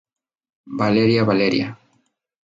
Valeria. 0.79 1.23
Valeria. 1.23 1.69